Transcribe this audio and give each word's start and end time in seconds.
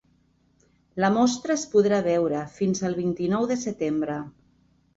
La 1.03 1.11
mostra 1.17 1.53
es 1.61 1.65
podrà 1.75 2.01
veure 2.09 2.41
fins 2.57 2.83
al 2.89 2.99
vint-i-nou 3.03 3.49
de 3.55 3.61
setembre. 3.69 4.21